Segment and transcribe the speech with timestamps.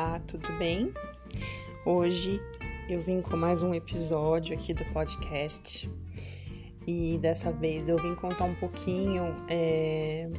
[0.00, 0.94] Olá, tudo bem?
[1.84, 2.40] Hoje
[2.88, 5.90] eu vim com mais um episódio aqui do podcast
[6.86, 10.30] e dessa vez eu vim contar um pouquinho, é,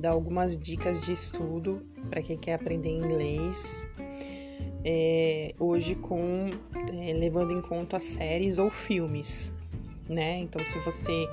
[0.00, 3.86] dar algumas dicas de estudo para quem quer aprender inglês.
[4.82, 6.46] É, hoje com
[6.98, 9.52] é, levando em conta séries ou filmes,
[10.08, 10.38] né?
[10.38, 11.28] Então se você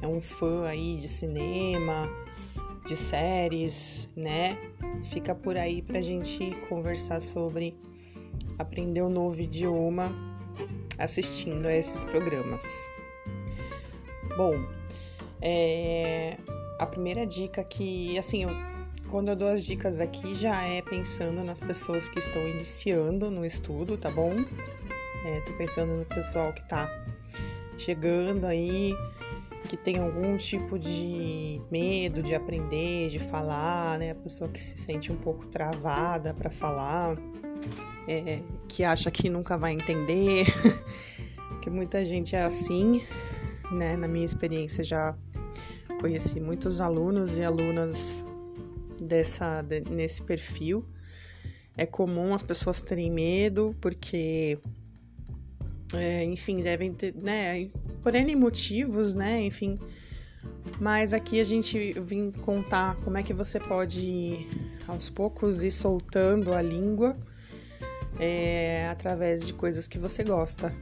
[0.00, 2.08] é um fã aí de cinema,
[2.86, 4.56] de séries, né?
[5.04, 7.76] Fica por aí pra gente conversar sobre
[8.58, 10.12] aprender um novo idioma
[10.98, 12.64] assistindo a esses programas.
[14.36, 14.54] Bom,
[15.40, 16.36] é,
[16.78, 18.50] a primeira dica que, assim, eu,
[19.08, 23.44] quando eu dou as dicas aqui já é pensando nas pessoas que estão iniciando no
[23.44, 24.32] estudo, tá bom?
[25.24, 26.88] É, tô pensando no pessoal que tá
[27.78, 28.94] chegando aí,
[29.66, 34.10] que tem algum tipo de medo de aprender, de falar, né?
[34.10, 37.16] A pessoa que se sente um pouco travada para falar,
[38.08, 40.46] é, que acha que nunca vai entender,
[41.60, 43.02] que muita gente é assim,
[43.72, 43.96] né?
[43.96, 45.16] Na minha experiência já
[46.00, 48.24] conheci muitos alunos e alunas
[49.00, 50.84] dessa de, nesse perfil.
[51.76, 54.58] É comum as pessoas terem medo porque
[55.94, 57.70] é, enfim, devem ter, né,
[58.06, 59.80] por N motivos, né, enfim.
[60.78, 64.48] Mas aqui a gente vim contar como é que você pode,
[64.86, 67.16] aos poucos, ir soltando a língua
[68.20, 70.72] é, através de coisas que você gosta.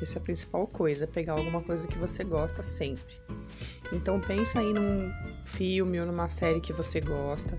[0.00, 3.14] Essa é a principal coisa, pegar alguma coisa que você gosta sempre.
[3.92, 5.12] Então pensa aí num
[5.44, 7.58] filme ou numa série que você gosta,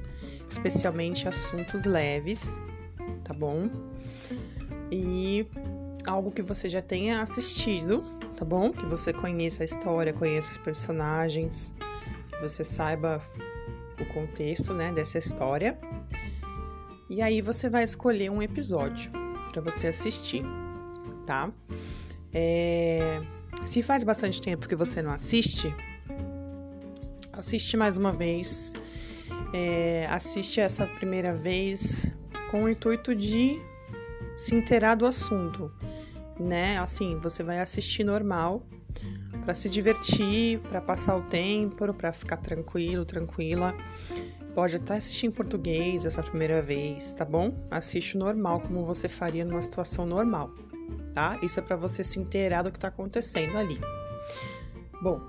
[0.50, 2.56] especialmente assuntos leves,
[3.24, 3.70] tá bom?
[4.92, 5.46] E
[6.08, 8.04] algo que você já tenha assistido,
[8.42, 8.72] tá bom?
[8.72, 11.72] Que você conheça a história, conheça os personagens,
[12.28, 13.22] que você saiba
[14.00, 15.78] o contexto, né, dessa história.
[17.08, 19.12] E aí você vai escolher um episódio
[19.52, 20.44] para você assistir,
[21.24, 21.52] tá?
[22.34, 23.22] É...
[23.64, 25.72] Se faz bastante tempo que você não assiste,
[27.32, 28.74] assiste mais uma vez.
[29.54, 30.08] É...
[30.10, 32.12] Assiste essa primeira vez
[32.50, 33.62] com o intuito de
[34.36, 35.72] se inteirar do assunto
[36.42, 36.78] né?
[36.78, 38.64] Assim, você vai assistir normal
[39.44, 43.74] para se divertir, para passar o tempo, para ficar tranquilo, tranquila.
[44.54, 47.66] Pode até assistir em português essa primeira vez, tá bom?
[47.72, 50.52] Assiste normal como você faria numa situação normal,
[51.14, 51.40] tá?
[51.42, 53.80] Isso é para você se inteirar do que tá acontecendo ali.
[55.02, 55.22] Bom,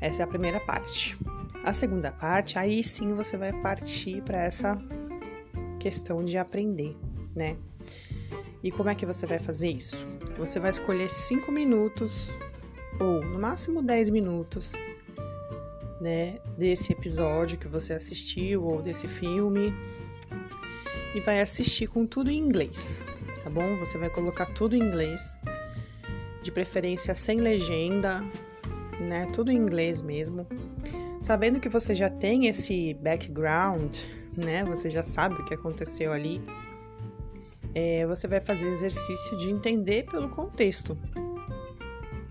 [0.00, 1.16] essa é a primeira parte.
[1.64, 4.76] A segunda parte, aí sim você vai partir para essa
[5.78, 6.90] questão de aprender,
[7.34, 7.56] né?
[8.62, 10.06] E como é que você vai fazer isso?
[10.36, 12.30] Você vai escolher 5 minutos
[13.00, 14.72] ou no máximo 10 minutos,
[16.00, 19.72] né, desse episódio que você assistiu ou desse filme
[21.14, 23.00] e vai assistir com tudo em inglês,
[23.42, 23.76] tá bom?
[23.78, 25.38] Você vai colocar tudo em inglês,
[26.42, 28.24] de preferência sem legenda,
[29.00, 29.26] né?
[29.32, 30.46] Tudo em inglês mesmo.
[31.22, 33.96] Sabendo que você já tem esse background,
[34.36, 34.64] né?
[34.64, 36.40] Você já sabe o que aconteceu ali
[37.78, 40.98] é, você vai fazer exercício de entender pelo contexto.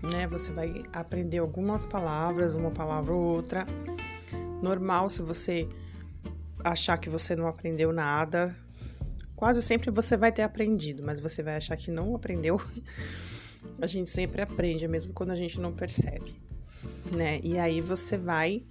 [0.02, 0.28] Né?
[0.28, 3.66] Você vai aprender algumas palavras, uma palavra ou outra.
[4.62, 5.66] Normal se você
[6.62, 8.54] achar que você não aprendeu nada.
[9.34, 12.60] Quase sempre você vai ter aprendido, mas você vai achar que não aprendeu.
[13.80, 16.34] a gente sempre aprende, mesmo quando a gente não percebe.
[17.10, 17.40] Né?
[17.42, 18.62] E aí você vai,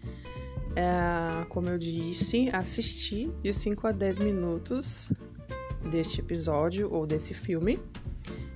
[0.75, 5.11] é, como eu disse, assistir de 5 a 10 minutos
[5.87, 7.79] deste episódio ou desse filme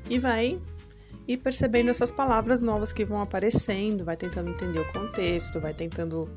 [0.09, 0.59] e vai
[1.27, 6.29] ir percebendo essas palavras novas que vão aparecendo, vai tentando entender o contexto, vai tentando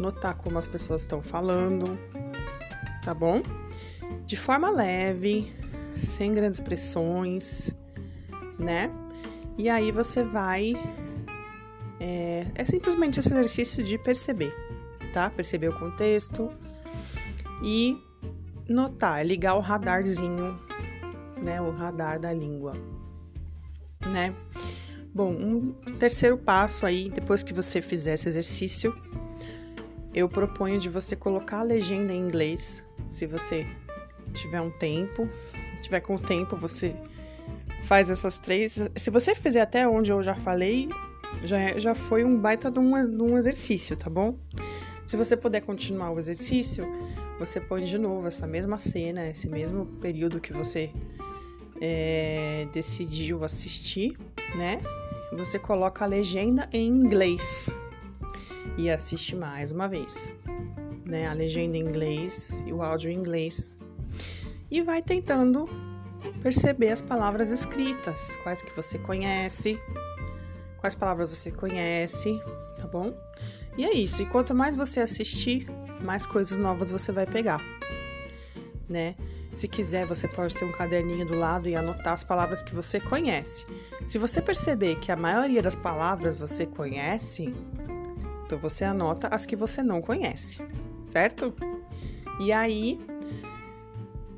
[0.00, 1.98] notar como as pessoas estão falando,
[3.02, 3.42] tá bom?
[4.26, 5.50] De forma leve,
[5.94, 7.74] sem grandes pressões,
[8.58, 8.90] né?
[9.56, 10.74] E aí você vai.
[11.98, 14.54] É, é simplesmente esse exercício de perceber,
[15.12, 15.30] tá?
[15.30, 16.52] Perceber o contexto
[17.62, 17.96] e
[18.68, 20.58] notar, é ligar o radarzinho,
[21.42, 22.72] né, o radar da língua,
[24.12, 24.34] né?
[25.14, 28.94] Bom, um terceiro passo aí, depois que você fizer esse exercício,
[30.14, 33.66] eu proponho de você colocar a legenda em inglês, se você
[34.34, 35.28] tiver um tempo,
[35.80, 36.94] tiver com tempo, você
[37.82, 38.78] faz essas três.
[38.96, 40.88] Se você fizer até onde eu já falei,
[41.44, 44.38] já, é, já foi um baita de um, de um exercício, tá bom?
[45.06, 46.84] Se você puder continuar o exercício,
[47.38, 50.90] você põe de novo essa mesma cena, esse mesmo período que você
[51.80, 54.18] é, decidiu assistir,
[54.56, 54.82] né?
[55.32, 57.70] Você coloca a legenda em inglês
[58.76, 60.32] e assiste mais uma vez,
[61.06, 61.28] né?
[61.28, 63.76] A legenda em inglês e o áudio em inglês.
[64.68, 65.68] e vai tentando
[66.42, 69.80] perceber as palavras escritas, quais que você conhece,
[70.80, 72.40] quais palavras você conhece,
[72.86, 73.12] tá bom?
[73.76, 74.22] E é isso.
[74.22, 75.66] E quanto mais você assistir,
[76.00, 77.60] mais coisas novas você vai pegar,
[78.88, 79.14] né?
[79.52, 83.00] Se quiser, você pode ter um caderninho do lado e anotar as palavras que você
[83.00, 83.66] conhece.
[84.06, 87.54] Se você perceber que a maioria das palavras você conhece,
[88.44, 90.62] então você anota as que você não conhece,
[91.08, 91.54] certo?
[92.38, 93.00] E aí,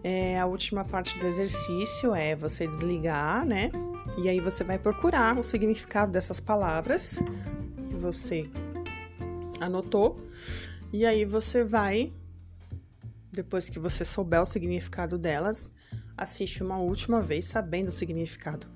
[0.04, 3.70] é, a última parte do exercício é você desligar, né?
[4.16, 7.20] E aí você vai procurar o significado dessas palavras
[7.98, 8.48] você
[9.60, 10.16] anotou.
[10.92, 12.12] E aí você vai,
[13.30, 15.72] depois que você souber o significado delas,
[16.16, 18.66] assiste uma última vez sabendo o significado,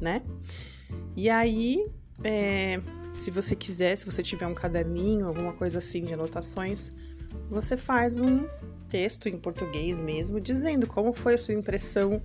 [0.00, 0.22] né?
[1.16, 1.86] E aí,
[2.24, 2.80] é,
[3.14, 6.90] se você quiser, se você tiver um caderninho, alguma coisa assim de anotações,
[7.50, 8.46] você faz um
[8.88, 12.22] texto em português mesmo, dizendo como foi a sua impressão,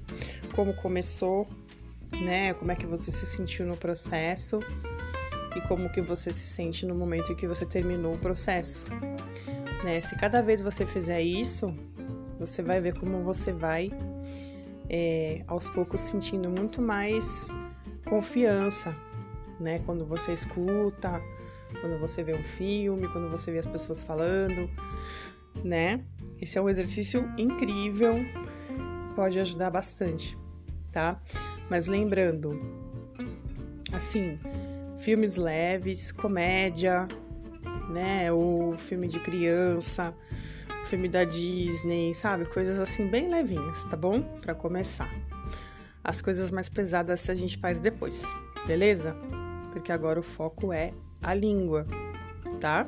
[0.56, 1.48] como começou,
[2.22, 2.54] né?
[2.54, 4.60] Como é que você se sentiu no processo
[5.56, 8.86] e como que você se sente no momento em que você terminou o processo.
[9.84, 10.00] Né?
[10.02, 11.74] Se cada vez você fizer isso,
[12.40, 13.92] você vai ver como você vai
[14.90, 17.50] é, aos poucos sentindo muito mais
[18.06, 18.96] confiança,
[19.60, 19.80] né?
[19.86, 21.22] Quando você escuta,
[21.80, 24.70] quando você vê um filme, quando você vê as pessoas falando,
[25.64, 26.04] né?
[26.42, 28.16] Esse é um exercício incrível,
[29.16, 30.38] pode ajudar bastante,
[30.92, 31.22] tá?
[31.70, 32.60] Mas lembrando,
[33.94, 34.38] assim,
[35.02, 37.08] filmes leves, comédia,
[37.92, 38.32] né?
[38.32, 40.16] Ou filme de criança,
[40.86, 42.46] filme da Disney, sabe?
[42.46, 44.22] Coisas assim bem levinhas, tá bom?
[44.42, 45.10] Para começar.
[46.04, 48.24] As coisas mais pesadas a gente faz depois,
[48.66, 49.16] beleza?
[49.72, 51.88] Porque agora o foco é a língua,
[52.60, 52.88] tá?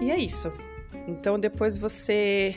[0.00, 0.52] E é isso.
[1.08, 2.54] Então depois você.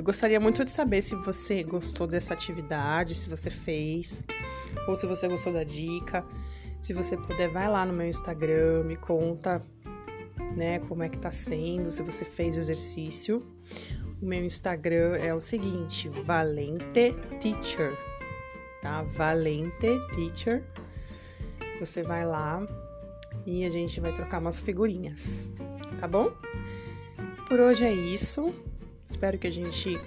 [0.00, 4.24] Eu gostaria muito de saber se você gostou dessa atividade, se você fez,
[4.88, 6.24] ou se você gostou da dica.
[6.80, 9.62] Se você puder, vai lá no meu Instagram, me conta,
[10.56, 13.46] né, como é que tá sendo, se você fez o exercício.
[14.22, 17.94] O meu Instagram é o seguinte, Valente Teacher,
[18.80, 19.02] tá?
[19.02, 20.64] Valente Teacher.
[21.78, 22.66] Você vai lá
[23.44, 25.46] e a gente vai trocar umas figurinhas,
[25.98, 26.32] tá bom?
[27.46, 28.69] Por hoje é isso.
[29.10, 30.00] Espero que a gente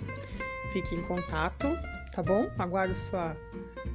[0.72, 1.68] fique em contato,
[2.16, 2.50] tá bom?
[2.58, 3.36] Aguardo sua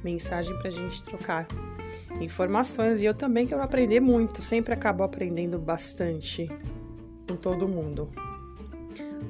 [0.03, 1.47] mensagem pra gente trocar
[2.21, 6.47] informações e eu também quero aprender muito, sempre acabo aprendendo bastante
[7.27, 8.07] com todo mundo.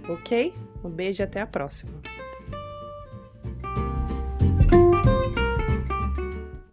[0.07, 0.53] Ok?
[0.83, 1.93] Um beijo e até a próxima.